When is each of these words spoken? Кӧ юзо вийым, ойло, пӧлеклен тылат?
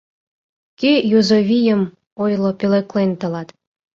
Кӧ 0.79 0.91
юзо 1.17 1.39
вийым, 1.49 1.81
ойло, 2.23 2.51
пӧлеклен 2.59 3.11
тылат? 3.19 3.49